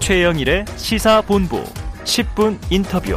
최영일의 0.00 0.64
시사본부 0.76 1.62
10분 2.04 2.58
인터뷰. 2.70 3.16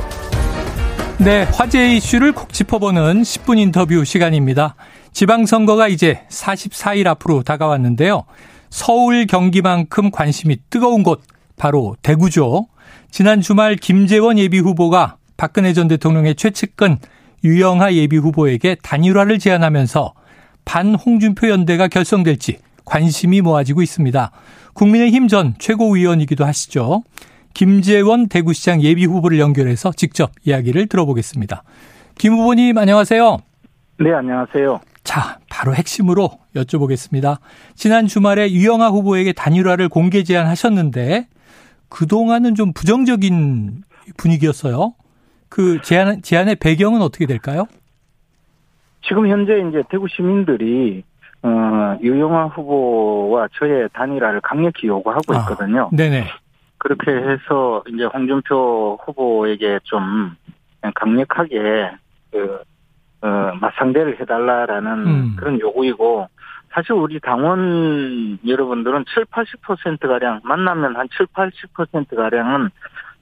네, 1.18 1.44
화제 1.44 1.96
이슈를 1.96 2.34
콕 2.34 2.52
짚어보는 2.52 3.24
10분 3.24 3.58
인터뷰 3.58 4.04
시간입니다. 4.04 4.76
지방선거가 5.14 5.88
이제 5.88 6.22
44일 6.30 7.08
앞으로 7.08 7.42
다가왔는데요. 7.44 8.26
서울, 8.70 9.26
경기만큼 9.26 10.12
관심이 10.12 10.58
뜨거운 10.70 11.04
곳, 11.04 11.22
바로 11.56 11.96
대구죠. 12.02 12.68
지난 13.10 13.42
주말 13.42 13.76
김재원 13.78 14.38
예비 14.38 14.60
후보가 14.60 15.18
박근혜 15.38 15.74
전 15.74 15.88
대통령의 15.88 16.36
최측근 16.36 16.98
유영하 17.44 17.94
예비 17.94 18.18
후보에게 18.18 18.76
단일화를 18.84 19.40
제안하면서 19.40 20.14
반 20.66 20.96
홍준표 20.96 21.50
연대가 21.50 21.88
결성될지 21.88 22.58
관심이 22.86 23.42
모아지고 23.42 23.82
있습니다. 23.82 24.32
국민의힘 24.74 25.28
전 25.28 25.54
최고위원이기도 25.60 26.46
하시죠. 26.46 27.04
김재원 27.54 28.28
대구시장 28.28 28.82
예비후보를 28.82 29.40
연결해서 29.40 29.92
직접 29.92 30.32
이야기를 30.44 30.88
들어보겠습니다. 30.88 31.64
김 32.18 32.34
후보님 32.34 32.78
안녕하세요. 32.78 33.38
네, 34.00 34.12
안녕하세요. 34.12 34.80
자, 35.04 35.38
바로 35.50 35.76
핵심으로 35.76 36.32
여쭤보겠습니다. 36.56 37.38
지난 37.76 38.08
주말에 38.08 38.52
유영하 38.52 38.90
후보에게 38.90 39.34
단일화를 39.34 39.90
공개 39.90 40.24
제안하셨는데 40.24 41.28
그동안은 41.90 42.56
좀 42.56 42.74
부정적인 42.74 43.84
분위기였어요. 44.18 44.96
그 45.50 45.80
제안, 45.84 46.22
제안의 46.24 46.56
배경은 46.56 47.02
어떻게 47.02 47.28
될까요? 47.28 47.68
지금 49.08 49.28
현재 49.28 49.54
이제 49.70 49.84
대구 49.92 50.08
시민들이 50.08 51.04
어, 51.44 51.98
유영아 52.02 52.48
후보와 52.48 53.50
저의 53.54 53.90
단일화를 53.94 54.42
강력히 54.42 54.88
요구하고 54.88 55.36
아, 55.36 55.40
있거든요. 55.40 55.90
아, 55.92 55.96
네네. 55.96 56.26
그렇게 56.78 57.12
해서 57.12 57.84
이제 57.88 58.06
홍준표 58.06 59.00
후보에게 59.06 59.80
좀 59.84 60.36
강력하게 60.96 61.92
그 62.32 62.62
어, 63.22 63.52
맞상대를 63.60 64.20
해달라라는 64.20 64.92
음. 65.08 65.36
그런 65.38 65.60
요구이고 65.60 66.28
사실 66.74 66.94
우리 66.94 67.20
당원 67.20 68.40
여러분들은 68.46 69.06
7, 69.14 69.26
80%가량 69.26 70.42
만나면 70.44 70.96
한 70.96 71.08
7, 71.16 71.28
80%가량은 71.28 72.70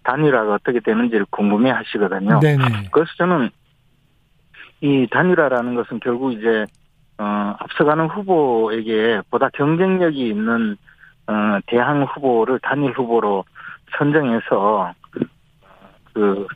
단일화가 0.03 0.53
어떻게 0.55 0.79
되는지를 0.79 1.25
궁금해 1.29 1.69
하시거든요. 1.69 2.39
네네. 2.39 2.89
그래서 2.91 3.11
저는 3.17 3.49
이 4.81 5.07
단일화라는 5.11 5.75
것은 5.75 5.99
결국 5.99 6.33
이제 6.33 6.65
어, 7.21 7.55
앞서가는 7.59 8.07
후보에게 8.07 9.21
보다 9.29 9.47
경쟁력이 9.49 10.27
있는 10.27 10.75
어, 11.27 11.59
대항 11.67 12.03
후보를 12.03 12.59
단일 12.63 12.93
후보로 12.93 13.45
선정해서 13.95 14.91
그 16.13 16.47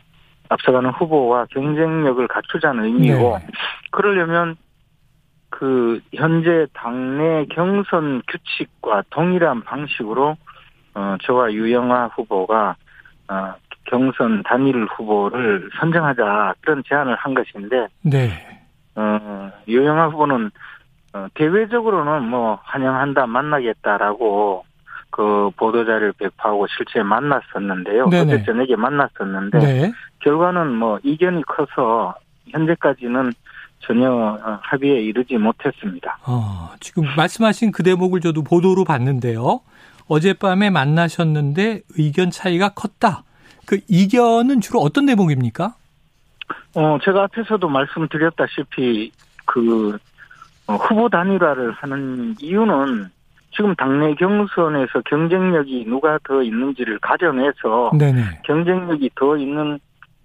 앞서가는 0.49 0.89
후보와 0.89 1.45
경쟁력을 1.51 2.27
갖추자는 2.27 2.83
의미고 2.85 3.37
네. 3.37 3.47
그러려면 3.91 4.55
그 5.49 6.01
현재 6.13 6.65
당내 6.73 7.45
경선 7.51 8.23
규칙과 8.27 9.03
동일한 9.11 9.61
방식으로 9.61 10.35
어 10.95 11.17
저와 11.23 11.53
유영아 11.53 12.07
후보가 12.07 12.75
어 13.29 13.53
경선 13.85 14.43
단일 14.43 14.85
후보를 14.85 15.69
선정하자 15.79 16.55
그런 16.61 16.83
제안을 16.87 17.15
한 17.15 17.33
것인데 17.33 17.87
네. 18.01 18.54
어 18.95 19.51
유영아 19.67 20.07
후보는 20.07 20.51
어 21.13 21.27
대외적으로는 21.33 22.23
뭐 22.29 22.59
환영한다 22.63 23.27
만나겠다라고 23.27 24.65
그 25.09 25.49
보도자를 25.55 26.13
배포하고 26.13 26.67
실제 26.75 27.01
만났었는데요. 27.01 28.09
네네. 28.09 28.33
어제 28.33 28.43
저녁에 28.43 28.75
만났었는데 28.75 29.59
네. 29.59 29.93
결과는 30.19 30.75
뭐 30.75 30.99
이견이 31.03 31.43
커서 31.43 32.15
현재까지는 32.49 33.31
전혀 33.79 34.11
어, 34.11 34.59
합의에 34.61 35.01
이르지 35.01 35.37
못했습니다. 35.37 36.17
어, 36.25 36.71
지금 36.79 37.05
말씀하신 37.15 37.71
그 37.71 37.83
대목을 37.83 38.19
저도 38.19 38.43
보도로 38.43 38.83
봤는데요. 38.83 39.61
어젯밤에 40.07 40.69
만나셨는데 40.69 41.81
의견 41.97 42.29
차이가 42.29 42.69
컸다. 42.69 43.23
그 43.65 43.79
이견은 43.87 44.61
주로 44.61 44.79
어떤 44.79 45.05
대목입니까? 45.05 45.75
어, 46.75 46.97
제가 47.03 47.23
앞에서도 47.23 47.67
말씀드렸다시피 47.67 49.11
그 49.45 49.97
어, 50.67 50.75
후보 50.75 51.09
단일화를 51.09 51.71
하는 51.71 52.35
이유는 52.39 53.09
지금 53.55 53.73
당내 53.75 54.15
경선에서 54.15 55.01
경쟁력이 55.09 55.85
누가 55.87 56.19
더 56.23 56.43
있는지를 56.43 56.99
가정해서 56.99 57.91
네네. 57.97 58.41
경쟁력이 58.43 59.11
더 59.15 59.37
있는 59.37 59.79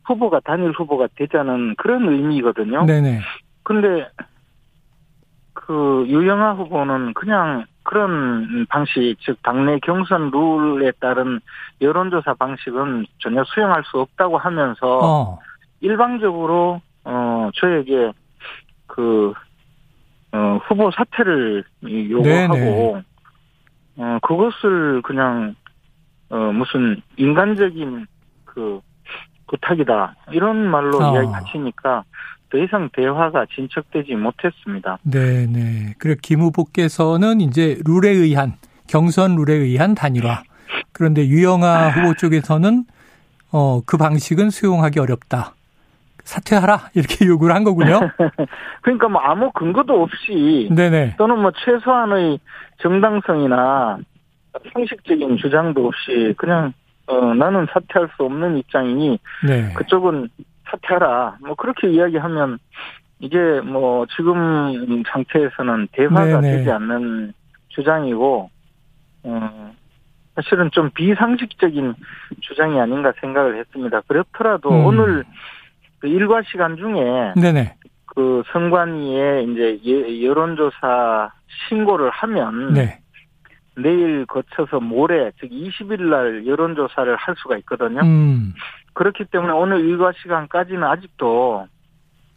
후보가 0.05 0.41
단일 0.41 0.72
후보가 0.72 1.09
되자는 1.15 1.77
그런 1.77 2.09
의미거든요. 2.09 2.84
네네. 2.87 3.21
근데 3.62 4.09
그 5.53 6.05
유영아 6.09 6.55
후보는 6.55 7.15
그냥 7.15 7.65
그런 7.84 8.67
방식, 8.69 9.17
즉 9.21 9.41
당내 9.43 9.78
경선 9.81 10.31
룰에 10.31 10.91
따른 10.99 11.38
여론조사 11.81 12.34
방식은 12.34 13.06
전혀 13.19 13.44
수용할 13.44 13.84
수 13.84 14.00
없다고 14.00 14.38
하면서 14.38 14.99
어. 14.99 15.38
일방적으로 15.80 16.80
어 17.04 17.50
저에게 17.54 18.12
그 18.86 19.32
어, 20.32 20.60
후보 20.66 20.91
사퇴를 20.92 21.64
요구하고 21.82 22.54
네네. 22.54 23.02
어, 23.96 24.19
그것을 24.22 25.02
그냥, 25.02 25.54
어, 26.30 26.36
무슨 26.52 27.02
인간적인 27.16 28.06
그 28.44 28.80
부탁이다. 29.48 30.14
이런 30.32 30.69
말로 30.70 30.98
어. 30.98 31.12
이야기하시니까 31.12 32.04
더 32.50 32.58
이상 32.58 32.88
대화가 32.92 33.46
진척되지 33.54 34.14
못했습니다. 34.14 34.98
네 35.02 35.46
네. 35.46 35.94
그리고 35.98 36.19
김 36.22 36.40
후보께서는 36.40 37.40
이제 37.40 37.78
룰에 37.84 38.10
의한, 38.10 38.54
경선 38.88 39.36
룰에 39.36 39.54
의한 39.54 39.94
단일화. 39.94 40.42
그런데 40.92 41.26
유영아 41.26 41.90
후보 41.90 42.14
쪽에서는 42.14 42.84
어, 43.52 43.80
그 43.84 43.96
방식은 43.96 44.50
수용하기 44.50 45.00
어렵다. 45.00 45.54
사퇴하라 46.25 46.91
이렇게 46.94 47.25
요구를 47.26 47.54
한 47.54 47.64
거군요. 47.64 48.00
그러니까 48.82 49.08
뭐 49.08 49.20
아무 49.20 49.50
근거도 49.53 50.03
없이 50.03 50.69
네네. 50.75 51.16
또는 51.19 51.41
뭐 51.41 51.53
최소한의 51.64 52.38
정당성이나 52.78 53.98
상식적인 54.72 55.36
주장도 55.36 55.86
없이 55.86 56.34
그냥 56.36 56.72
어 57.06 57.34
나는 57.34 57.66
사퇴할 57.72 58.08
수 58.16 58.25
없는 58.25 58.58
입장이니 58.58 59.19
네. 59.47 59.72
그쪽은 59.75 60.28
사퇴하라 60.70 61.38
뭐 61.41 61.54
그렇게 61.54 61.88
이야기하면 61.88 62.58
이게 63.19 63.38
뭐 63.60 64.06
지금 64.16 65.02
상태에서는 65.08 65.88
대화가 65.92 66.41
네네. 66.41 66.56
되지 66.58 66.70
않는 66.70 67.32
주장이고 67.69 68.50
어 69.25 69.72
사실은 70.34 70.70
좀 70.72 70.91
비상식적인 70.91 71.94
주장이 72.41 72.81
아닌가 72.81 73.12
생각을 73.20 73.58
했습니다. 73.58 74.00
그렇더라도 74.06 74.70
음. 74.70 74.87
오늘 74.87 75.25
그 76.00 76.09
일과 76.09 76.43
시간 76.43 76.77
중에 76.77 77.34
네네. 77.37 77.77
그 78.06 78.43
선관위에 78.53 79.43
이제 79.44 79.81
예, 79.84 80.22
여론조사 80.25 81.31
신고를 81.69 82.11
하면 82.11 82.75
네. 82.75 82.99
내일 83.77 84.27
거쳐서 84.27 84.81
모레 84.81 85.33
즉 85.38 85.50
20일 85.50 86.03
날 86.03 86.47
여론조사를 86.47 87.15
할 87.16 87.34
수가 87.37 87.56
있거든요. 87.59 88.00
음. 88.03 88.55
그렇기 88.94 89.27
때문에 89.27 89.53
오늘 89.53 89.81
일과 89.81 90.12
시간까지는 90.12 90.83
아직도 90.83 91.66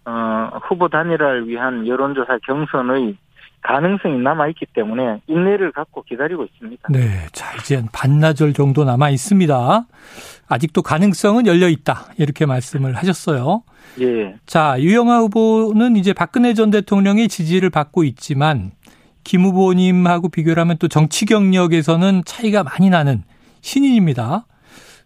어, 0.05 0.59
후보 0.67 0.89
단일화를 0.89 1.47
위한 1.47 1.87
여론조사 1.87 2.39
경선의 2.43 3.17
가능성이 3.61 4.17
남아 4.19 4.49
있기 4.49 4.65
때문에 4.73 5.21
인내를 5.27 5.71
갖고 5.71 6.03
기다리고 6.03 6.43
있습니다. 6.43 6.89
네, 6.89 7.27
자 7.31 7.55
이제 7.57 7.81
반나절 7.93 8.53
정도 8.53 8.83
남아 8.83 9.09
있습니다. 9.09 9.85
아직도 10.49 10.81
가능성은 10.81 11.47
열려 11.47 11.69
있다 11.69 12.07
이렇게 12.17 12.45
말씀을 12.45 12.95
하셨어요. 12.95 13.63
예. 14.01 14.35
자 14.45 14.75
유영아 14.79 15.19
후보는 15.19 15.95
이제 15.95 16.13
박근혜 16.13 16.53
전 16.53 16.71
대통령의 16.71 17.27
지지를 17.29 17.69
받고 17.69 18.03
있지만 18.03 18.71
김 19.23 19.43
후보님하고 19.43 20.29
비교를 20.29 20.59
하면 20.61 20.77
또 20.77 20.87
정치 20.89 21.25
경력에서는 21.25 22.23
차이가 22.25 22.63
많이 22.63 22.89
나는 22.89 23.23
신인입니다. 23.61 24.45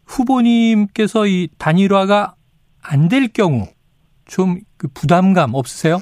후보님께서 0.07 1.27
이 1.27 1.49
단일화가 1.57 2.33
안 2.81 3.09
될 3.09 3.27
경우 3.27 3.67
좀 4.25 4.61
그 4.77 4.87
부담감 4.93 5.53
없으세요? 5.55 5.99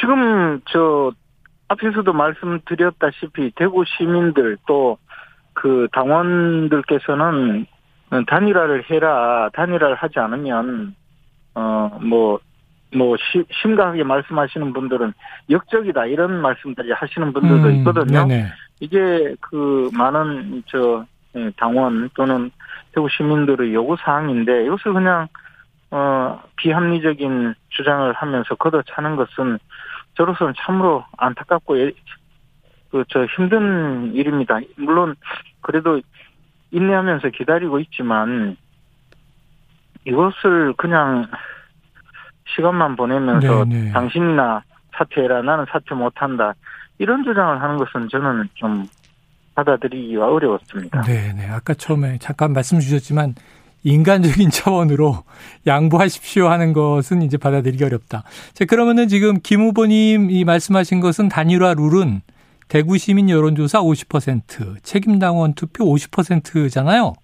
지금 0.00 0.60
저 0.70 1.12
앞에서도 1.68 2.12
말씀드렸다시피 2.12 3.52
대구 3.56 3.84
시민들 3.86 4.56
또 4.66 4.98
그 5.60 5.88
당원들께서는 5.92 7.66
단일화를 8.28 8.84
해라 8.90 9.50
단일화를 9.52 9.96
하지 9.96 10.20
않으면 10.20 10.94
어뭐뭐 11.54 12.38
뭐 12.94 13.16
심각하게 13.60 14.04
말씀하시는 14.04 14.72
분들은 14.72 15.12
역적이다 15.50 16.06
이런 16.06 16.40
말씀까지 16.40 16.92
하시는 16.92 17.32
분들도 17.32 17.68
음, 17.68 17.74
있거든요. 17.76 18.24
네네. 18.26 18.46
이게 18.80 19.34
그 19.40 19.90
많은 19.92 20.62
저 20.66 21.04
예, 21.34 21.50
당원 21.56 22.08
또는 22.14 22.50
대구 22.92 23.08
시민들의 23.10 23.74
요구 23.74 23.96
사항인데 23.96 24.64
이것을 24.64 24.92
그냥 24.92 25.26
어 25.90 26.40
비합리적인 26.56 27.54
주장을 27.70 28.12
하면서 28.12 28.54
걷어차는 28.54 29.16
것은 29.16 29.58
저로서는 30.14 30.54
참으로 30.58 31.04
안타깝고 31.16 31.78
예, 31.80 31.92
그저 32.90 33.24
힘든 33.36 34.12
일입니다. 34.14 34.58
물론 34.76 35.14
그래도 35.60 36.00
인내하면서 36.70 37.30
기다리고 37.30 37.78
있지만 37.80 38.56
이것을 40.04 40.74
그냥 40.76 41.26
시간만 42.54 42.96
보내면서 42.96 43.64
네네. 43.64 43.84
네. 43.84 43.92
당신이나 43.92 44.62
사퇴해라 44.96 45.42
나는 45.42 45.64
사퇴 45.70 45.94
못한다 45.94 46.54
이런 46.98 47.22
주장을 47.24 47.60
하는 47.62 47.76
것은 47.76 48.08
저는 48.08 48.48
좀 48.54 48.84
받아들이기가 49.54 50.30
어려웠습니다. 50.32 51.02
네, 51.02 51.32
네. 51.32 51.48
아까 51.50 51.74
처음에 51.74 52.18
잠깐 52.18 52.52
말씀 52.52 52.78
주셨지만 52.78 53.34
인간적인 53.84 54.50
차원으로 54.50 55.24
양보하십시오 55.66 56.48
하는 56.48 56.72
것은 56.72 57.22
이제 57.22 57.36
받아들이기 57.36 57.84
어렵다. 57.84 58.22
자, 58.52 58.64
그러면은 58.64 59.08
지금 59.08 59.38
김 59.42 59.60
후보님 59.60 60.30
이 60.30 60.44
말씀하신 60.44 61.00
것은 61.00 61.28
단일화 61.28 61.74
룰은 61.74 62.22
대구 62.68 62.98
시민 62.98 63.30
여론조사 63.30 63.80
50%, 63.80 64.82
책임 64.82 65.18
당원 65.18 65.54
투표 65.54 65.84
50%잖아요. 65.84 67.14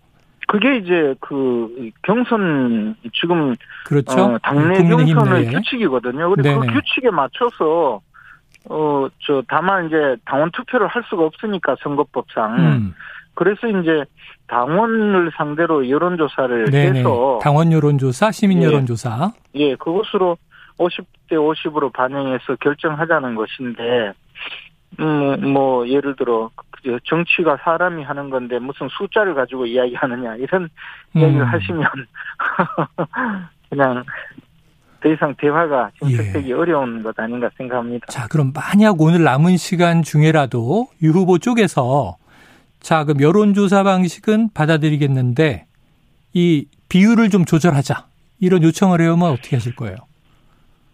그게 0.46 0.76
이제 0.76 1.14
그 1.20 1.90
경선 2.02 2.96
지금 3.14 3.54
그렇죠. 3.86 4.20
어, 4.20 4.38
당내 4.42 4.82
경선의 4.82 5.46
규칙이거든요. 5.46 6.34
그리고 6.34 6.60
그 6.60 6.66
규칙에 6.66 7.10
맞춰서 7.10 8.00
어 8.68 9.08
저 9.26 9.42
다만 9.48 9.86
이제 9.86 10.16
당원 10.24 10.50
투표를 10.52 10.86
할 10.86 11.02
수가 11.08 11.24
없으니까 11.24 11.76
선거법상 11.82 12.56
음. 12.58 12.94
그래서 13.34 13.66
이제 13.68 14.04
당원을 14.46 15.32
상대로 15.36 15.88
여론조사를 15.88 16.70
네네. 16.70 17.00
해서 17.00 17.38
당원 17.42 17.72
여론조사, 17.72 18.30
시민 18.30 18.62
예. 18.62 18.66
여론조사 18.66 19.32
예, 19.54 19.74
그것으로 19.76 20.36
50대 20.78 21.32
50으로 21.32 21.92
반영해서 21.92 22.56
결정하자는 22.60 23.34
것인데 23.34 24.12
음, 25.00 25.52
뭐 25.52 25.88
예를 25.88 26.14
들어 26.16 26.50
정치가 27.04 27.56
사람이 27.62 28.04
하는 28.04 28.30
건데 28.30 28.58
무슨 28.58 28.88
숫자를 28.90 29.34
가지고 29.34 29.66
이야기하느냐 29.66 30.36
이런 30.36 30.68
음. 31.16 31.20
이야기를 31.20 31.52
하시면 31.52 31.86
그냥 33.70 34.04
더 35.00 35.12
이상 35.12 35.34
대화가 35.36 35.90
진척되기 35.98 36.48
예. 36.48 36.54
어려운 36.54 37.02
것 37.02 37.18
아닌가 37.18 37.50
생각합니다. 37.58 38.06
자, 38.06 38.26
그럼 38.28 38.52
만약 38.54 39.00
오늘 39.00 39.22
남은 39.22 39.58
시간 39.58 40.02
중에라도 40.02 40.88
유 41.02 41.10
후보 41.10 41.38
쪽에서 41.38 42.16
자, 42.84 43.04
그럼 43.04 43.22
여론조사 43.22 43.82
방식은 43.82 44.50
받아들이겠는데 44.52 45.64
이 46.34 46.66
비율을 46.90 47.30
좀 47.30 47.46
조절하자. 47.46 48.04
이런 48.40 48.62
요청을 48.62 49.00
해오면 49.00 49.30
어떻게 49.30 49.56
하실 49.56 49.74
거예요? 49.74 49.96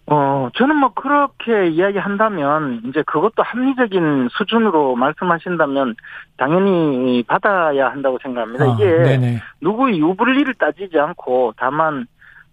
어, 0.06 0.48
저는 0.54 0.76
뭐 0.76 0.92
그렇게 0.94 1.66
이야기한다면 1.68 2.82
이제 2.86 3.02
그것도 3.08 3.42
합리적인 3.42 4.28
수준으로 4.30 4.94
말씀하신다면 4.94 5.96
당연히 6.36 7.24
받아야 7.24 7.88
한다고 7.88 8.20
생각합니다. 8.22 8.64
아, 8.66 8.74
이게 8.74 8.84
네네. 8.86 9.40
누구의 9.60 9.98
유불리를 9.98 10.54
따지지 10.54 10.96
않고 10.96 11.54
다만 11.56 12.06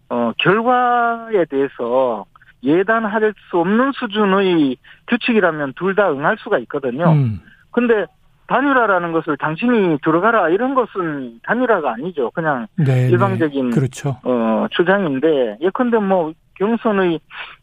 어, 0.09 0.31
결과에 0.39 1.45
대해서 1.47 2.25
예단할 2.63 3.33
수 3.51 3.59
없는 3.59 3.91
수준의 3.93 4.77
규칙이라면 5.09 5.73
둘 5.75 5.93
다 5.93 6.11
응할 6.11 6.37
수가 6.39 6.57
있거든요. 6.59 7.11
음. 7.11 7.39
근데 7.69 8.05
단일화라는 8.47 9.11
것을 9.11 9.37
당신이 9.37 9.99
들어가라 10.03 10.49
이런 10.49 10.73
것은 10.73 11.39
단일화가 11.43 11.93
아니죠. 11.93 12.31
그냥 12.31 12.67
네네. 12.77 13.09
일방적인 13.09 13.71
그렇죠. 13.71 14.17
어, 14.23 14.67
주장인데 14.71 15.57
예컨대 15.61 15.97
뭐 15.97 16.33
경선의 16.55 17.19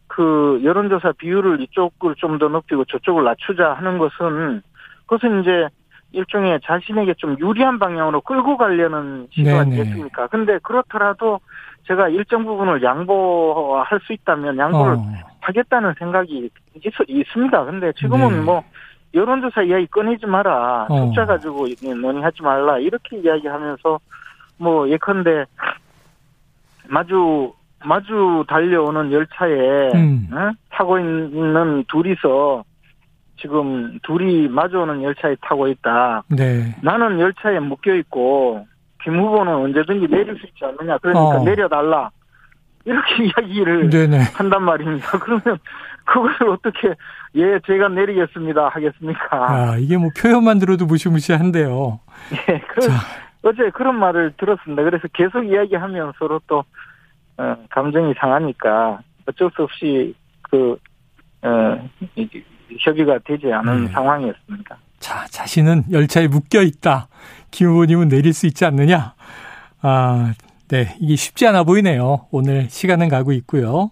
그 0.07 0.61
여론조사 0.63 1.13
비율을 1.19 1.61
이쪽을 1.63 2.15
좀 2.17 2.39
더 2.39 2.49
높이고 2.49 2.85
저쪽을 2.85 3.25
낮추자 3.25 3.73
하는 3.75 3.99
것은 3.99 4.63
그것은 5.07 5.41
이제 5.43 5.69
일종의 6.13 6.61
자신에게 6.65 7.15
좀 7.15 7.37
유리한 7.41 7.79
방향으로 7.79 8.21
끌고 8.21 8.57
가려는 8.57 9.27
시도 9.33 9.57
아니겠습니까? 9.57 10.29
근데 10.29 10.59
그렇더라도 10.63 11.41
제가 11.87 12.09
일정 12.09 12.45
부분을 12.45 12.83
양보할 12.83 14.01
수 14.07 14.13
있다면 14.13 14.57
양보를 14.57 14.95
어. 14.95 15.05
하겠다는 15.41 15.95
생각이 15.99 16.51
있, 16.77 16.93
있습니다. 17.09 17.65
근데 17.65 17.93
지금은 17.93 18.29
네. 18.29 18.41
뭐 18.43 18.65
여론조사 19.15 19.63
이야기 19.63 19.87
꺼내지 19.87 20.27
마라. 20.27 20.87
어. 20.89 21.07
숫자 21.07 21.25
가지고 21.25 21.67
논의하지 21.83 22.43
말라. 22.43 22.79
이렇게 22.79 23.19
이야기하면서 23.19 24.01
뭐 24.59 24.89
예컨대 24.89 25.45
마주 26.89 27.53
마주 27.85 28.45
달려오는 28.49 29.13
열차에 29.13 29.93
음. 29.95 30.29
어? 30.33 30.51
타고 30.71 30.99
있는 30.99 31.85
둘이서 31.89 32.65
지금 33.41 33.99
둘이 34.03 34.49
마주오는 34.49 35.03
열차에 35.03 35.37
타고 35.43 35.69
있다. 35.69 36.25
네. 36.29 36.75
나는 36.83 37.21
열차에 37.21 37.61
묶여 37.61 37.95
있고 37.95 38.67
김 39.03 39.19
후보는 39.19 39.55
언제든지 39.55 40.09
내릴 40.09 40.39
수 40.39 40.47
있지 40.47 40.65
않느냐. 40.65 40.99
그러니까 40.99 41.41
어. 41.41 41.45
내려달라. 41.45 42.11
이렇게 42.85 43.25
이야기를 43.25 43.91
네네. 43.91 44.19
한단 44.35 44.63
말입니다. 44.63 45.11
그러면 45.19 45.59
그것을 46.05 46.49
어떻게 46.51 46.95
예 47.35 47.59
제가 47.67 47.89
내리겠습니다 47.89 48.69
하겠습니까? 48.69 49.29
아 49.31 49.77
이게 49.79 49.97
뭐 49.97 50.11
표현만 50.17 50.59
들어도 50.59 50.87
무시무시한데요. 50.87 52.01
예, 52.49 52.59
그, 52.61 52.89
어제 53.43 53.71
그런 53.71 53.99
말을 53.99 54.35
들었습니다. 54.37 54.83
그래서 54.83 55.09
계속 55.13 55.45
이야기하면 55.45 56.13
서로 56.19 56.41
또 56.47 56.65
어, 57.37 57.57
감정이 57.71 58.15
상하니까 58.19 59.01
어쩔 59.27 59.51
수 59.57 59.63
없이 59.63 60.15
그 60.43 60.77
어, 61.43 61.91
협의가 62.81 63.19
되지 63.25 63.53
않은 63.53 63.87
네. 63.87 63.93
상황이었습니다. 63.93 64.77
자, 64.99 65.27
자신은 65.27 65.85
열차에 65.91 66.29
묶여 66.29 66.63
있다. 66.63 67.09
김 67.51 67.69
후보님은 67.69 68.09
내릴 68.09 68.33
수 68.33 68.47
있지 68.47 68.65
않느냐? 68.65 69.15
아, 69.83 70.33
네. 70.69 70.97
이게 71.01 71.17
쉽지 71.17 71.47
않아 71.47 71.65
보이네요. 71.65 72.27
오늘 72.31 72.69
시간은 72.71 73.09
가고 73.09 73.33
있고요. 73.33 73.91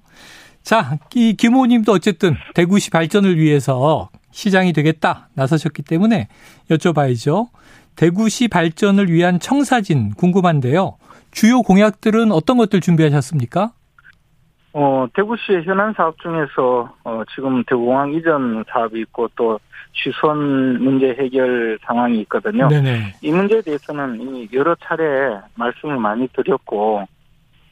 자, 0.62 0.98
이김 1.14 1.52
후보님도 1.52 1.92
어쨌든 1.92 2.36
대구시 2.54 2.90
발전을 2.90 3.36
위해서 3.38 4.08
시장이 4.30 4.72
되겠다 4.72 5.28
나서셨기 5.34 5.82
때문에 5.82 6.28
여쭤봐야죠. 6.70 7.48
대구시 7.96 8.48
발전을 8.48 9.10
위한 9.10 9.38
청사진 9.38 10.14
궁금한데요. 10.14 10.96
주요 11.31 11.62
공약들은 11.62 12.32
어떤 12.32 12.56
것들 12.56 12.81
준비하셨습니까? 12.81 13.72
어, 14.74 15.06
대구시의 15.14 15.64
현안 15.64 15.93
사업 15.94 16.17
중에서, 16.20 16.94
어, 17.05 17.22
지금 17.34 17.62
대구공항 17.64 18.14
이전 18.14 18.64
사업이 18.72 19.00
있고 19.00 19.29
또 19.36 19.60
취선 19.94 20.82
문제 20.82 21.15
해결 21.19 21.79
상황이 21.82 22.20
있거든요. 22.20 22.69
네네. 22.69 23.15
이 23.20 23.31
문제에 23.31 23.61
대해서는 23.61 24.20
이미 24.20 24.49
여러 24.53 24.75
차례 24.77 25.39
말씀을 25.55 25.99
많이 25.99 26.29
드렸고, 26.29 27.06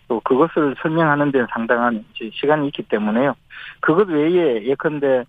또 0.09 0.21
그것을 0.21 0.75
설명하는 0.83 1.33
데는 1.33 1.47
상당한 1.51 2.05
시간이 2.15 2.67
있기 2.69 2.83
때문에요. 2.83 3.35
그것 3.81 4.09
외에 4.09 4.65
예컨대 4.65 5.25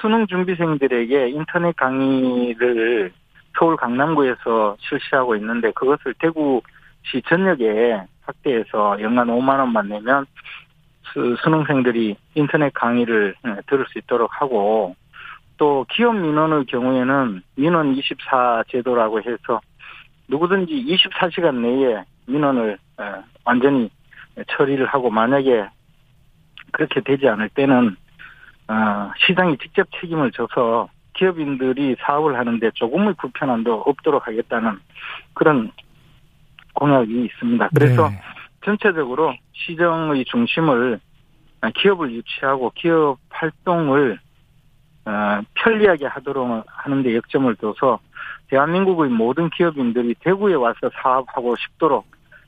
수능 0.00 0.26
준비생들에게 0.26 1.30
인터넷 1.30 1.76
강의를 1.76 3.12
서울 3.58 3.76
강남구에서 3.76 4.76
실시하고 4.78 5.36
있는데 5.36 5.72
그것을 5.72 6.14
대구 6.18 6.62
시 7.02 7.20
전역에 7.22 8.00
확대해서 8.22 9.00
연간 9.00 9.26
5만 9.26 9.58
원만 9.58 9.88
내면 9.88 10.26
수, 11.12 11.36
수능생들이 11.42 12.16
인터넷 12.34 12.72
강의를 12.72 13.34
네, 13.44 13.56
들을 13.66 13.84
수 13.88 13.98
있도록 13.98 14.30
하고 14.40 14.94
또 15.60 15.84
기업 15.90 16.16
민원의 16.16 16.64
경우에는 16.64 17.42
민원 17.54 17.94
24 17.94 18.64
제도라고 18.68 19.20
해서 19.20 19.60
누구든지 20.26 20.72
24시간 20.72 21.56
내에 21.56 22.02
민원을 22.24 22.78
완전히 23.44 23.90
처리를 24.48 24.86
하고 24.86 25.10
만약에 25.10 25.68
그렇게 26.72 27.02
되지 27.02 27.28
않을 27.28 27.50
때는 27.50 27.94
어, 28.68 29.10
시장이 29.26 29.58
직접 29.58 29.86
책임을 30.00 30.30
져서 30.32 30.88
기업인들이 31.12 31.96
사업을 32.00 32.38
하는데 32.38 32.70
조금의 32.70 33.14
불편함도 33.18 33.82
없도록 33.82 34.26
하겠다는 34.26 34.78
그런 35.34 35.72
공약이 36.72 37.24
있습니다. 37.26 37.68
그래서 37.74 38.08
네. 38.08 38.18
전체적으로 38.64 39.34
시정의 39.52 40.24
중심을 40.24 41.00
기업을 41.74 42.12
유치하고 42.12 42.72
기업 42.76 43.18
활동을 43.28 44.14
어, 44.14 44.29
편리하게 45.04 46.06
하도록 46.06 46.64
하는데 46.66 47.16
역점을 47.16 47.54
둬서 47.56 47.98
대한민국의 48.48 49.10
모든 49.10 49.48
기업인들이 49.50 50.14
대구에 50.20 50.54
와서 50.54 50.90
사업하고 51.02 51.56
싶도록 51.56 52.06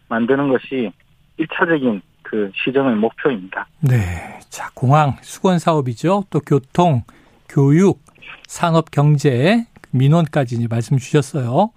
만드는 0.08 0.48
것이 0.48 0.92
1차적인 1.38 2.00
그 2.22 2.50
시정의 2.54 2.96
목표입니다. 2.96 3.66
네. 3.80 4.38
자, 4.48 4.70
공항 4.74 5.16
수건 5.22 5.58
사업이죠. 5.58 6.24
또 6.30 6.40
교통, 6.40 7.02
교육, 7.48 8.00
산업 8.46 8.90
경제, 8.90 9.66
민원까지 9.90 10.66
말씀 10.68 10.98
주셨어요. 10.98 11.70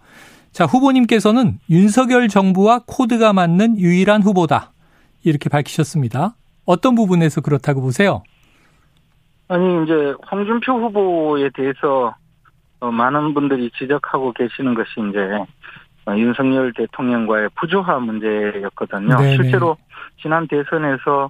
자, 0.52 0.66
후보님께서는 0.66 1.60
윤석열 1.70 2.28
정부와 2.28 2.82
코드가 2.86 3.34
맞는 3.34 3.78
유일한 3.78 4.22
후보다. 4.22 4.72
이렇게 5.24 5.50
밝히셨습니다. 5.50 6.36
어떤 6.66 6.96
부분에서 6.96 7.42
그렇다고 7.42 7.82
보세요? 7.82 8.24
아니, 9.48 9.84
이제 9.84 10.14
홍준표 10.32 10.74
후보에 10.74 11.50
대해서 11.54 12.16
어, 12.80 12.92
많은 12.92 13.34
분들이 13.34 13.72
지적하고 13.72 14.34
계시는 14.34 14.74
것이 14.74 14.92
이제 15.10 15.46
어, 16.08 16.16
윤석열 16.16 16.72
대통령과의 16.74 17.50
부조화 17.56 18.00
문제였거든요. 18.00 19.18
네네. 19.18 19.36
실제로 19.36 19.78
지난 20.22 20.48
대선에서 20.48 21.30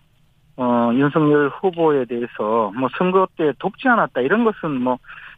어, 0.58 0.92
윤석열 0.94 1.50
후보에 1.50 2.06
대해서 2.06 2.72
뭐 2.76 2.90
선거 2.98 3.28
때 3.38 3.52
돕지 3.60 3.88
않았다 3.88 4.22
이런 4.22 4.44
것은 4.44 4.82
뭐 4.82 4.98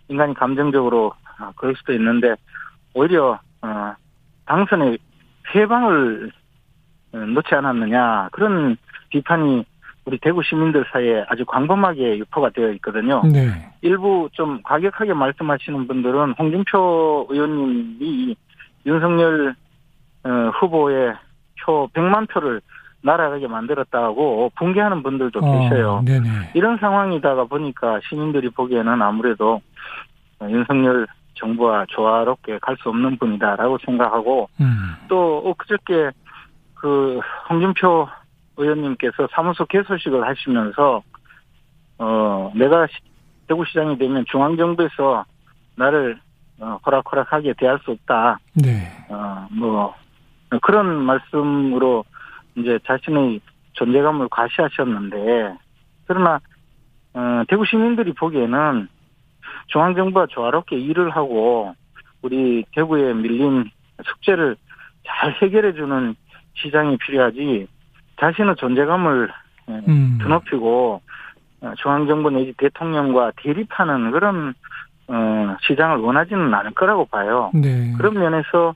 인간이 0.10 0.34
감정적으로 0.34 1.13
아, 1.38 1.51
그럴 1.55 1.75
수도 1.75 1.93
있는데 1.93 2.36
오히려 2.93 3.39
어, 3.62 3.93
당선에 4.46 4.98
해방을 5.53 6.31
어, 7.13 7.17
놓지 7.17 7.53
않았느냐 7.53 8.29
그런 8.31 8.77
비판이 9.10 9.65
우리 10.07 10.17
대구 10.19 10.41
시민들 10.41 10.85
사이에 10.89 11.25
아주 11.27 11.43
광범하게 11.45 12.19
유포가 12.19 12.49
되어 12.49 12.71
있거든요. 12.75 13.21
네. 13.25 13.49
일부 13.81 14.29
좀 14.31 14.61
과격하게 14.63 15.13
말씀하시는 15.13 15.85
분들은 15.85 16.35
홍준표 16.39 17.27
의원님이 17.29 18.37
윤석열 18.85 19.53
어, 20.23 20.29
후보의 20.59 21.13
표 21.65 21.89
100만 21.93 22.29
표를 22.29 22.61
날아가게 23.01 23.47
만들었다고 23.47 24.53
붕괴하는 24.55 25.03
분들도 25.03 25.39
어, 25.43 25.59
계셔요. 25.69 26.01
네네. 26.05 26.51
이런 26.53 26.77
상황이다가 26.77 27.43
보니까 27.43 27.99
시민들이 28.07 28.49
보기에는 28.49 29.01
아무래도 29.01 29.59
윤석열 30.41 31.05
정부와 31.33 31.85
조화롭게 31.89 32.59
갈 32.61 32.77
수 32.81 32.87
없는 32.89 33.17
분이다라고 33.17 33.77
생각하고 33.85 34.47
음. 34.61 34.95
또 35.09 35.39
엊그저께 35.45 36.11
그 36.75 37.19
홍준표 37.49 38.07
의원님께서 38.57 39.27
사무소 39.31 39.65
개소식을 39.65 40.27
하시면서 40.27 41.03
어 41.99 42.51
내가 42.55 42.87
대구시장이 43.47 43.97
되면 43.97 44.25
중앙정부에서 44.29 45.25
나를 45.75 46.19
어, 46.59 46.79
호락호락하게 46.85 47.53
대할 47.57 47.79
수 47.83 47.91
없다. 47.91 48.39
네. 48.55 48.87
어뭐 49.09 49.95
그런 50.61 51.03
말씀으로 51.03 52.03
이제 52.55 52.79
자신의 52.85 53.39
존재감을 53.73 54.27
과시하셨는데 54.29 55.55
그러나 56.07 56.39
어, 57.13 57.43
대구 57.47 57.65
시민들이 57.65 58.13
보기에는 58.13 58.87
중앙정부와 59.67 60.27
조화롭게 60.27 60.77
일을 60.77 61.11
하고 61.11 61.75
우리 62.21 62.65
대구에 62.73 63.13
밀린 63.13 63.69
숙제를 64.03 64.55
잘 65.05 65.33
해결해주는 65.41 66.15
시장이 66.55 66.97
필요하지 66.97 67.67
자신의 68.19 68.55
존재감을 68.57 69.29
예, 69.69 69.74
음. 69.88 70.17
드높이고 70.21 71.01
어, 71.62 71.74
중앙정부 71.77 72.29
내지 72.31 72.53
대통령과 72.57 73.31
대립하는 73.38 74.12
그런 74.12 74.53
어, 75.07 75.55
시장을 75.62 75.97
원하지는 75.97 76.53
않을 76.53 76.71
거라고 76.71 77.05
봐요. 77.05 77.51
네. 77.53 77.93
그런 77.97 78.13
면에서 78.13 78.75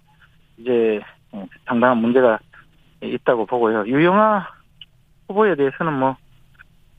이제 0.58 1.02
예, 1.34 1.46
상당한 1.66 1.98
문제가 1.98 2.40
있다고 3.02 3.46
보고요. 3.46 3.86
유영아 3.88 4.48
후보에 5.28 5.56
대해서는 5.56 5.94
뭐 5.94 6.16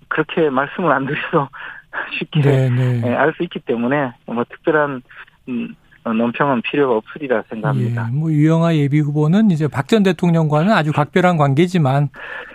그렇게 0.09 0.51
말씀을 0.51 0.93
안 0.93 1.07
드려도 1.07 1.49
쉽게 2.19 2.41
네, 2.41 2.71
네. 2.71 3.03
예, 3.07 3.15
알수 3.15 3.43
있기 3.45 3.61
때문에 3.61 4.13
뭐 4.27 4.45
특별한 4.45 5.03
음, 5.49 5.75
어, 5.75 5.82
논평은 6.05 6.63
필요가 6.63 6.97
없으리라 6.97 7.43
생각합니다. 7.49 8.09
예, 8.09 8.19
뭐 8.19 8.31
유영아 8.33 8.75
예비 8.75 9.01
후보는 9.01 9.51
이제 9.51 9.69
박 9.69 9.87
전 9.87 10.03
대통령과는 10.03 10.73
아주 10.73 10.91
각별한 10.93 11.37
관계지만 11.37 12.09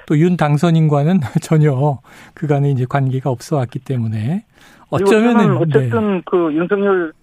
또 0.07 0.15
윤 0.17 0.37
당선인과는 0.37 1.19
전혀 1.41 1.99
그간에 2.33 2.71
이제 2.71 2.85
관계가 2.89 3.29
없어 3.29 3.57
왔기 3.57 3.79
때문에 3.79 4.43
어쩌면은 4.89 5.57
어쨌든 5.57 6.15
네. 6.15 6.21
그 6.25 6.53
윤석열 6.53 7.13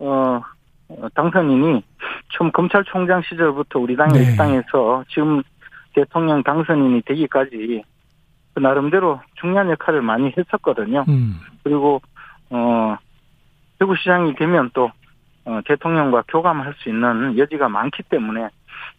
어 0.00 0.40
당선인이 1.14 1.82
좀 2.30 2.50
검찰총장 2.50 3.22
시절부터 3.22 3.78
우리 3.78 3.96
당에 3.96 4.12
네. 4.12 4.30
입당해서 4.32 5.04
지금 5.08 5.42
대통령 5.94 6.42
당선인이 6.42 7.02
되기까지 7.02 7.82
그 8.54 8.60
나름대로 8.60 9.20
중요한 9.40 9.70
역할을 9.70 10.02
많이 10.02 10.32
했었거든요. 10.36 11.04
음. 11.08 11.36
그리고 11.62 12.00
어 12.50 12.96
대구시장이 13.78 14.34
되면 14.34 14.70
또 14.74 14.84
어, 14.86 14.92
대통령과 15.66 16.24
교감할 16.28 16.74
수 16.78 16.88
있는 16.88 17.36
여지가 17.38 17.68
많기 17.68 18.02
때문에 18.04 18.48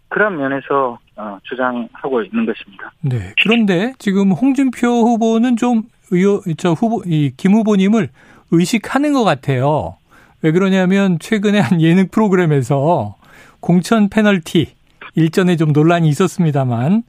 그런 0.10 0.38
면에서 0.38 1.00
어, 1.16 1.38
주장하고 1.44 2.24
있는 2.24 2.46
것입니다. 2.46 2.92
네. 3.02 3.34
그런데 3.44 3.94
지금 4.00 4.32
홍준표 4.32 4.88
후보는 4.88 5.56
좀 5.58 5.84
의호 6.12 6.42
저 6.58 6.72
후보 6.74 7.02
이 7.06 7.32
김 7.38 7.54
후보님을 7.54 8.10
의식하는 8.52 9.14
것 9.14 9.24
같아요. 9.24 9.96
왜 10.42 10.52
그러냐면 10.52 11.18
최근에 11.20 11.60
한 11.60 11.82
예능 11.82 12.08
프로그램에서 12.10 13.16
공천 13.62 14.10
페널티 14.10 14.74
일전에 15.16 15.56
좀 15.56 15.72
논란이 15.72 16.10
있었습니다만 16.10 17.04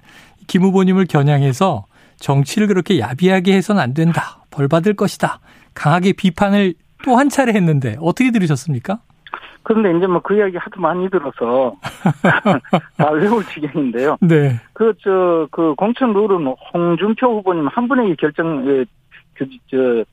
김 0.47 0.63
후보님을 0.63 1.07
겨냥해서 1.07 1.87
정치를 2.19 2.69
그렇게 2.69 3.01
야비하게 3.01 3.55
해서는 3.55 3.81
안 3.83 3.95
된다. 3.95 4.45
벌 4.51 4.69
받을 4.69 4.95
것이다. 4.95 5.41
강하게 5.75 6.13
비판을 6.13 6.75
또 7.05 7.17
한 7.17 7.29
차례 7.29 7.53
했는데 7.53 7.97
어떻게 8.01 8.31
들으셨습니까? 8.31 9.01
그런데 9.63 9.97
이제 9.97 10.07
뭐 10.07 10.21
그 10.23 10.37
이야기 10.37 10.57
하도 10.57 10.81
많이 10.81 11.09
들어서 11.11 11.75
다 12.97 13.11
외울 13.11 13.45
지경인데요. 13.45 14.17
네. 14.21 14.61
그, 14.73 14.93
저, 15.03 15.47
그 15.51 15.75
공천 15.75 16.13
룰은 16.13 16.55
홍준표 16.73 17.39
후보님 17.39 17.67
한 17.69 17.89
분에게 17.89 18.15
결정, 18.17 18.65
그, 18.65 18.85
저, 19.71 20.05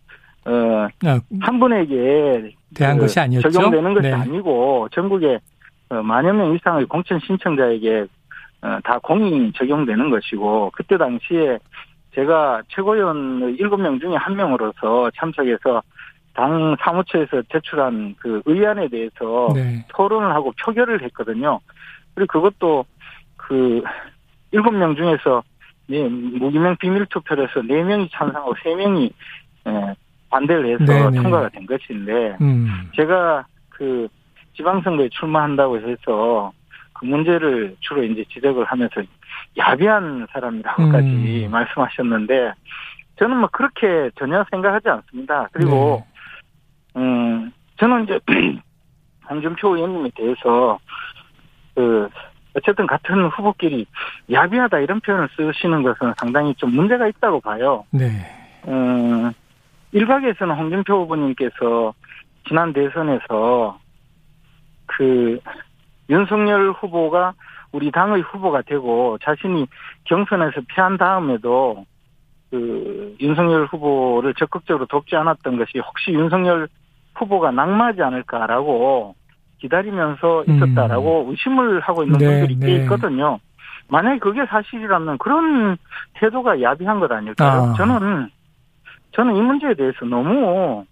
어, 0.46 0.88
아, 1.06 1.20
한 1.42 1.60
분에게 1.60 2.56
대한 2.76 2.98
그 2.98 3.04
것이 3.04 3.20
아니었죠. 3.20 3.50
적용되는 3.50 3.94
것이 3.94 4.08
네. 4.08 4.14
아니고 4.14 4.88
전국에 4.92 5.40
어, 5.90 6.02
만여 6.02 6.34
명 6.34 6.56
이상의 6.56 6.86
공천 6.86 7.20
신청자에게 7.20 8.06
어, 8.62 8.78
다 8.84 9.00
공이 9.00 9.54
적용되는 9.54 10.10
것이고 10.10 10.72
그때 10.74 10.98
당시에 10.98 11.60
제가 12.16 12.64
최고위원 12.70 13.56
7명 13.58 14.00
중에 14.02 14.16
한 14.16 14.36
명으로서 14.36 15.12
참석해서 15.16 15.82
당 16.40 16.78
사무처에서 16.80 17.42
제출한 17.52 18.16
그 18.18 18.42
의안에 18.46 18.88
대해서 18.88 19.50
네. 19.54 19.86
토론을 19.90 20.34
하고 20.34 20.54
표결을 20.64 21.04
했거든요. 21.04 21.60
그리고 22.16 22.32
그것도 22.32 22.86
그 23.36 23.84
7명 24.54 24.96
중에서 24.96 25.44
네, 25.88 26.08
무기명 26.08 26.78
비밀 26.78 27.06
투표를 27.08 27.50
해서 27.50 27.60
4명이 27.60 28.10
찬성하고 28.14 28.54
3명이 28.56 29.12
예, 29.68 29.96
반대를 30.30 30.76
해서 30.76 30.86
네네. 30.86 31.10
네. 31.10 31.22
통과가 31.22 31.50
된 31.50 31.66
것인데 31.66 32.38
음. 32.40 32.90
제가 32.96 33.46
그 33.68 34.08
지방선거에 34.56 35.10
출마한다고 35.10 35.78
해서 35.80 36.54
그 36.94 37.04
문제를 37.04 37.76
주로 37.82 38.02
이제 38.04 38.24
지적을 38.32 38.64
하면서 38.64 39.02
야비한 39.58 40.26
사람이라고까지 40.32 41.48
음. 41.48 41.52
말씀하셨는데 41.52 42.54
저는 43.18 43.38
뭐 43.38 43.50
그렇게 43.52 44.10
전혀 44.18 44.46
생각하지 44.50 44.88
않습니다. 44.88 45.50
그리고 45.52 46.02
네. 46.06 46.09
음 46.96 47.52
저는 47.78 48.04
이제 48.04 48.20
홍준표 49.30 49.76
의원님에 49.76 50.10
대해서 50.16 50.80
그 51.76 52.10
어쨌든 52.56 52.88
같은 52.88 53.28
후보끼리 53.28 53.86
야비하다 54.32 54.80
이런 54.80 55.00
표현을 55.02 55.30
쓰시는 55.36 55.84
것은 55.84 56.14
상당히 56.18 56.54
좀 56.56 56.76
문제가 56.76 57.08
있다고 57.08 57.40
봐요. 57.42 57.86
네. 57.92 58.08
음 58.68 59.32
일각에서는 59.92 60.56
홍준표 60.56 61.02
후보님께서 61.02 61.94
지난 62.48 62.74
대선에서 62.74 63.80
그 64.86 65.40
윤석열 66.10 66.72
후보가 66.72 67.34
우리 67.72 67.92
당의 67.92 68.22
후보가 68.22 68.64
되고 68.64 69.18
자신이 69.24 69.68
경선에서 70.06 70.62
패한 70.70 70.98
다음에도 70.98 71.86
그 72.50 73.16
윤석열 73.20 73.66
후보를 73.66 74.34
적극적으로 74.34 74.88
돕지 74.88 75.16
않았던 75.16 75.58
것이 75.58 75.78
혹시 75.78 76.12
윤석열 76.12 76.68
후보가 77.20 77.52
낙마하지 77.52 78.02
않을까라고 78.02 79.16
기다리면서 79.60 80.46
있었다라고 80.48 81.26
음. 81.26 81.32
의심을 81.32 81.82
하고 81.82 82.04
있는 82.04 82.18
네, 82.18 82.26
분들이 82.26 82.60
꽤 82.60 82.78
네. 82.78 82.84
있거든요. 82.84 83.40
만약에 83.90 84.20
그게 84.20 84.46
사실이라면 84.46 85.18
그런 85.18 85.78
태도가 86.14 86.62
야비한 86.62 87.00
것 87.00 87.12
아닐까요? 87.12 87.72
아. 87.72 87.74
저는 87.74 88.30
저는 89.12 89.36
이 89.36 89.42
문제에 89.42 89.74
대해서 89.74 90.06
너무 90.06 90.86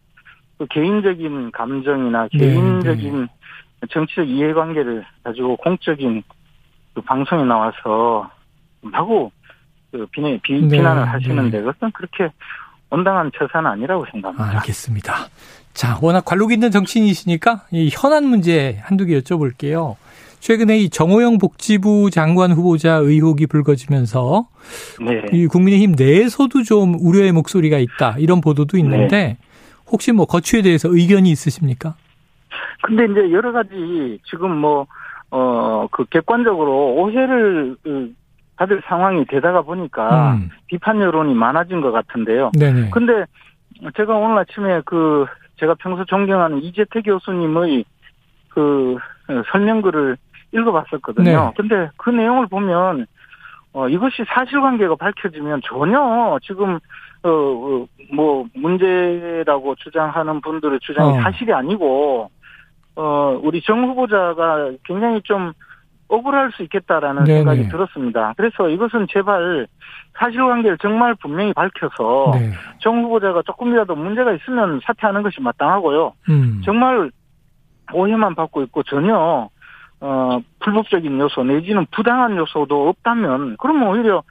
그 0.57 0.65
개인적인 0.67 1.51
감정이나 1.51 2.27
네, 2.33 2.39
개인적인 2.39 3.21
네. 3.21 3.87
정치적 3.89 4.27
이해관계를 4.27 5.05
가지고 5.23 5.55
공적인 5.57 6.23
그 6.93 7.01
방송에 7.01 7.43
나와서 7.43 8.29
마구 8.81 9.29
그 9.91 10.05
비난, 10.07 10.39
비, 10.41 10.59
네, 10.61 10.81
난을 10.81 11.07
하시는데 11.07 11.57
네. 11.57 11.63
그것은 11.63 11.91
그렇게 11.91 12.29
온당한 12.89 13.31
처사는 13.37 13.69
아니라고 13.69 14.05
생각합니다. 14.11 14.43
아, 14.43 14.59
알겠습니다. 14.59 15.13
자, 15.73 15.99
워낙 16.01 16.25
관록 16.25 16.51
있는 16.51 16.71
정치인이시니까 16.71 17.65
이 17.71 17.89
현안 17.91 18.25
문제 18.25 18.79
한두 18.83 19.05
개 19.05 19.19
여쭤볼게요. 19.19 19.95
최근에 20.39 20.77
이 20.77 20.89
정호영 20.89 21.39
복지부 21.39 22.09
장관 22.11 22.51
후보자 22.51 22.95
의혹이 22.95 23.47
불거지면서 23.47 24.47
네. 25.01 25.25
이 25.33 25.47
국민의힘 25.47 25.93
내에서도 25.97 26.63
좀 26.63 26.95
우려의 26.99 27.31
목소리가 27.31 27.77
있다 27.79 28.15
이런 28.19 28.41
보도도 28.41 28.77
있는데 28.77 29.17
네. 29.17 29.37
혹시 29.91 30.11
뭐 30.11 30.25
거취에 30.25 30.61
대해서 30.61 30.89
의견이 30.91 31.29
있으십니까? 31.31 31.95
근데 32.83 33.05
이제 33.05 33.31
여러 33.33 33.51
가지 33.51 34.19
지금 34.29 34.55
뭐 34.57 34.87
어 35.29 35.87
그 35.91 36.05
객관적으로 36.05 36.93
오해를 36.95 37.75
그 38.57 38.65
받을 38.65 38.81
상황이 38.85 39.25
되다가 39.25 39.61
보니까 39.61 40.33
음. 40.33 40.49
비판 40.67 40.99
여론이 40.99 41.33
많아진 41.33 41.81
것 41.81 41.91
같은데요. 41.91 42.51
네네. 42.57 42.89
근데 42.89 43.25
제가 43.95 44.15
오늘 44.15 44.39
아침에 44.39 44.81
그 44.85 45.25
제가 45.59 45.75
평소 45.75 46.03
존경하는 46.05 46.61
이재태 46.63 47.01
교수님의 47.01 47.85
그 48.49 48.97
설명글을 49.51 50.17
읽어봤었거든요. 50.51 51.23
네. 51.23 51.51
근데 51.55 51.89
그 51.97 52.09
내용을 52.09 52.47
보면 52.47 53.05
어 53.73 53.87
이것이 53.87 54.23
사실관계가 54.27 54.95
밝혀지면 54.95 55.61
전혀 55.63 56.39
지금 56.41 56.79
어뭐 57.23 57.87
어, 58.17 58.45
문제라고 58.55 59.75
주장하는 59.75 60.41
분들의 60.41 60.79
주장이 60.81 61.17
어. 61.17 61.21
사실이 61.21 61.53
아니고 61.53 62.31
어 62.95 63.39
우리 63.43 63.61
정 63.61 63.83
후보자가 63.89 64.71
굉장히 64.85 65.21
좀 65.23 65.51
억울할 66.09 66.51
수 66.53 66.63
있겠다라는 66.63 67.25
네네. 67.25 67.39
생각이 67.39 67.69
들었습니다. 67.69 68.33
그래서 68.37 68.69
이것은 68.69 69.07
제발 69.11 69.67
사실관계를 70.17 70.77
정말 70.79 71.15
분명히 71.15 71.53
밝혀서 71.53 72.31
네. 72.35 72.51
정 72.79 73.03
후보자가 73.03 73.41
조금이라도 73.43 73.95
문제가 73.95 74.33
있으면 74.33 74.79
사퇴하는 74.83 75.23
것이 75.23 75.41
마땅하고요. 75.41 76.13
음. 76.29 76.61
정말 76.63 77.11
오해만 77.93 78.35
받고 78.35 78.63
있고 78.63 78.83
전혀 78.83 79.49
어 79.99 80.39
불법적인 80.59 81.19
요소 81.19 81.43
내지는 81.43 81.85
부당한 81.91 82.37
요소도 82.37 82.89
없다면 82.89 83.57
그러면 83.59 83.87
오히려 83.87 84.21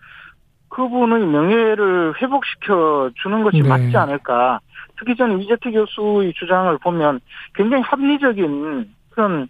그분의 0.68 1.26
명예를 1.26 2.14
회복시켜 2.20 3.10
주는 3.22 3.42
것이 3.42 3.62
네. 3.62 3.68
맞지 3.68 3.96
않을까. 3.96 4.60
특히 4.98 5.14
저는 5.16 5.40
이재태 5.40 5.70
교수의 5.70 6.32
주장을 6.34 6.76
보면 6.78 7.20
굉장히 7.54 7.82
합리적인 7.82 8.88
그런 9.10 9.48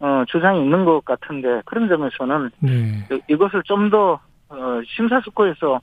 어, 0.00 0.24
주장이 0.28 0.60
있는 0.62 0.84
것 0.84 1.04
같은데 1.04 1.62
그런 1.64 1.88
점에서는 1.88 2.50
네. 2.60 3.04
이것을 3.28 3.62
좀 3.64 3.90
더 3.90 4.20
어, 4.48 4.80
심사숙고해서 4.96 5.80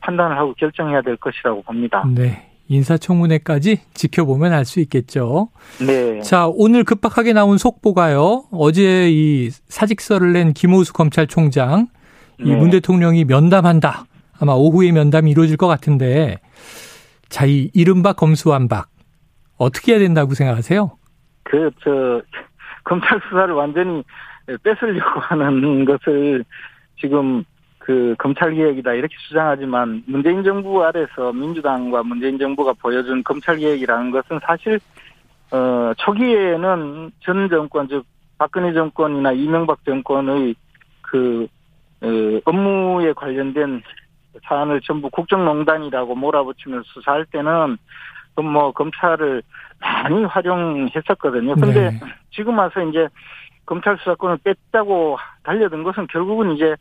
판단을 0.00 0.36
하고 0.38 0.54
결정해야 0.54 1.02
될 1.02 1.16
것이라고 1.16 1.62
봅니다. 1.62 2.04
네. 2.14 2.44
인사청문회까지 2.68 3.80
지켜보면 3.94 4.52
알 4.52 4.64
수 4.64 4.80
있겠죠. 4.80 5.48
네. 5.84 6.20
자, 6.20 6.46
오늘 6.52 6.84
급박하게 6.84 7.32
나온 7.32 7.56
속보가요. 7.58 8.44
어제 8.52 9.08
이 9.10 9.48
사직서를 9.50 10.32
낸 10.32 10.52
김호수 10.52 10.92
검찰총장, 10.92 11.88
네. 12.38 12.50
이문 12.50 12.70
대통령이 12.70 13.24
면담한다. 13.24 14.04
아마 14.40 14.52
오후에 14.52 14.92
면담이 14.92 15.30
이루어질 15.30 15.56
것 15.56 15.66
같은데, 15.66 16.38
자, 17.28 17.46
이 17.46 17.70
이른바 17.74 18.12
검수완박. 18.12 18.88
어떻게 19.56 19.92
해야 19.92 19.98
된다고 19.98 20.34
생각하세요? 20.34 20.90
그, 21.44 21.70
저, 21.82 22.22
검찰 22.88 23.20
수사를 23.28 23.52
완전히 23.54 24.02
뺏으려고 24.62 25.20
하는 25.28 25.84
것을 25.84 26.44
지금 26.98 27.44
그 27.78 28.14
검찰 28.18 28.54
개혁이다 28.54 28.94
이렇게 28.94 29.14
주장하지만 29.28 30.02
문재인 30.06 30.42
정부 30.42 30.82
아래서 30.84 31.32
민주당과 31.32 32.02
문재인 32.02 32.38
정부가 32.38 32.72
보여준 32.74 33.22
검찰 33.22 33.58
개혁이라는 33.58 34.10
것은 34.10 34.40
사실 34.44 34.80
어 35.50 35.92
초기에는 35.96 37.12
전 37.20 37.48
정권 37.48 37.88
즉 37.88 38.04
박근혜 38.36 38.72
정권이나 38.72 39.32
이명박 39.32 39.84
정권의 39.84 40.54
그 41.02 41.46
어, 42.00 42.08
업무에 42.44 43.12
관련된 43.12 43.82
사안을 44.44 44.80
전부 44.82 45.10
국정농단이라고 45.10 46.14
몰아붙이면서 46.14 46.84
수사할 46.92 47.24
때는 47.26 47.76
뭐 48.46 48.72
검찰을 48.72 49.42
많이 49.80 50.24
활용했었거든요. 50.24 51.54
근데 51.54 51.90
네. 51.90 52.00
지금 52.30 52.58
와서 52.58 52.82
이제 52.82 53.08
검찰 53.66 53.96
수사권을 53.98 54.38
뺐다고 54.44 55.18
달려든 55.42 55.82
것은 55.82 56.06
결국은 56.08 56.52
이제 56.52 56.74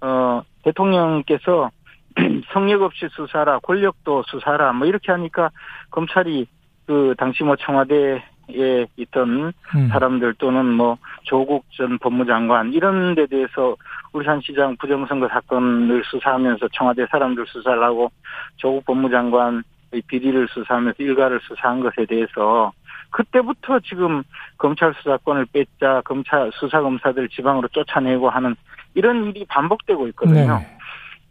어 0.00 0.42
대통령께서 0.62 1.70
성역 2.52 2.82
없이 2.82 3.08
수사라 3.10 3.58
권력도 3.60 4.24
수사라 4.28 4.72
뭐 4.72 4.86
이렇게 4.86 5.12
하니까 5.12 5.50
검찰이 5.90 6.46
그 6.86 7.14
당시 7.18 7.42
뭐 7.42 7.56
청와대에 7.56 8.86
있던 8.96 9.52
음. 9.74 9.88
사람들 9.88 10.34
또는 10.38 10.66
뭐 10.66 10.96
조국 11.24 11.64
전 11.76 11.98
법무장관 11.98 12.72
이런 12.72 13.14
데 13.14 13.26
대해서 13.26 13.76
울산시장 14.12 14.76
부정선거 14.78 15.28
사건을 15.28 16.02
수사하면서 16.04 16.68
청와대 16.72 17.06
사람들 17.10 17.44
수사를 17.46 17.82
하고 17.82 18.10
조국 18.56 18.86
법무장관 18.86 19.62
비리를 20.06 20.48
수사하면서 20.48 20.96
일가를 20.98 21.40
수사한 21.42 21.80
것에 21.80 22.06
대해서 22.06 22.72
그때부터 23.10 23.80
지금 23.80 24.22
검찰 24.58 24.94
수사권을 24.94 25.46
뺏자 25.52 26.02
검찰 26.04 26.50
수사 26.54 26.80
검사들 26.80 27.28
지방으로 27.28 27.68
쫓아내고 27.68 28.28
하는 28.28 28.54
이런 28.94 29.26
일이 29.26 29.44
반복되고 29.48 30.08
있거든요. 30.08 30.58
네. 30.58 30.78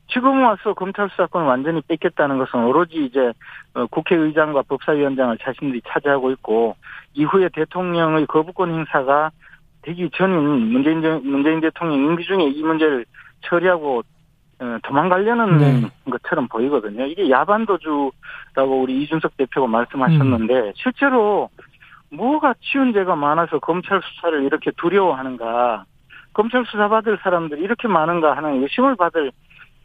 지금 0.10 0.42
와서 0.44 0.74
검찰 0.74 1.10
수사권을 1.10 1.48
완전히 1.48 1.82
뺏겠다는 1.82 2.38
것은 2.38 2.64
오로지 2.64 3.06
이제 3.06 3.34
어, 3.74 3.86
국회의장과 3.88 4.64
법사위원장을 4.64 5.38
자신들이 5.40 5.82
차지하고 5.88 6.32
있고 6.32 6.76
이후에 7.14 7.50
대통령의 7.54 8.26
거부권 8.28 8.74
행사가 8.74 9.32
되기 9.82 10.10
전인 10.14 10.72
문재인 10.72 11.02
문재인 11.30 11.60
대통령 11.60 12.00
임기 12.00 12.24
중에 12.24 12.46
이 12.46 12.64
문제를 12.64 13.06
처리하고 13.42 14.00
어, 14.00 14.04
도망가려는 14.84 15.58
네. 15.58 15.90
것처럼 16.12 16.48
보이거든요. 16.48 17.06
이게 17.06 17.30
야반도주라고 17.30 18.82
우리 18.82 19.04
이준석 19.04 19.38
대표가 19.38 19.68
말씀하셨는데 19.68 20.54
음. 20.54 20.72
실제로 20.76 21.50
뭐가 22.10 22.56
치운 22.62 22.94
죄가 22.94 23.16
많아서 23.16 23.60
검찰 23.60 24.02
수사를 24.02 24.44
이렇게 24.44 24.72
두려워하는가, 24.78 25.86
검찰 26.34 26.66
수사 26.66 26.88
받을 26.88 27.18
사람들이 27.22 27.62
이렇게 27.62 27.88
많은가 27.88 28.36
하는 28.38 28.62
의심을 28.64 28.96
받을 28.96 29.32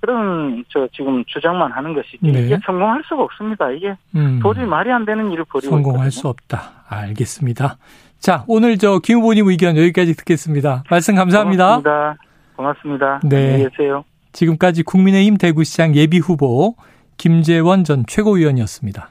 그런 0.01 0.65
저 0.69 0.89
지금 0.93 1.25
주장만 1.27 1.71
하는 1.73 1.95
것이지 1.95 2.19
네. 2.23 2.41
이게 2.47 2.59
성공할 2.65 3.03
수가 3.09 3.23
없습니다. 3.23 3.71
이게 3.71 3.97
음. 4.17 4.41
도저히 4.43 4.65
말이 4.67 4.91
안 4.91 5.05
되는 5.05 5.31
일을 5.31 5.45
벌이고 5.45 5.71
성공할 5.71 6.09
있거든요. 6.09 6.11
수 6.11 6.29
없다. 6.29 6.85
알겠습니다. 6.89 7.77
자 8.19 8.45
오늘 8.49 8.79
저 8.79 8.99
김 9.01 9.19
후보님 9.19 9.49
의견 9.49 9.77
여기까지 9.77 10.15
듣겠습니다. 10.17 10.83
말씀 10.91 11.15
감사합니다. 11.15 11.67
고맙습니다. 11.81 12.17
고맙습니다. 12.57 13.21
네. 13.25 13.53
안녕히 13.55 13.69
계세요. 13.71 14.05
지금까지 14.33 14.83
국민의힘 14.83 15.37
대구시장 15.37 15.95
예비후보 15.95 16.77
김재원 17.17 17.85
전 17.85 18.05
최고위원이었습니다. 18.07 19.01